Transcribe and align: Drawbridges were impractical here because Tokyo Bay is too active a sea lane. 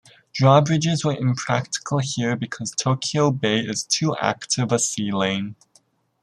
Drawbridges 0.33 1.05
were 1.05 1.15
impractical 1.15 1.99
here 1.99 2.35
because 2.35 2.71
Tokyo 2.71 3.29
Bay 3.29 3.59
is 3.59 3.83
too 3.83 4.15
active 4.17 4.71
a 4.71 4.79
sea 4.79 5.11
lane. 5.11 5.55